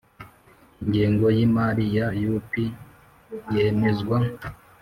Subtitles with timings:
[0.81, 2.51] Ingengo y imari ya U P
[3.55, 4.17] yemezwa